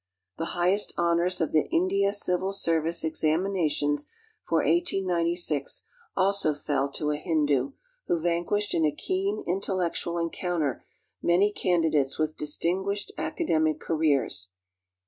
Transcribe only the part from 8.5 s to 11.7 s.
in a keen intel lectual encounter many